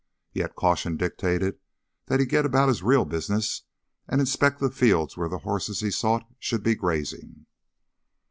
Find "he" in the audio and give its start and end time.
2.19-2.25, 5.81-5.91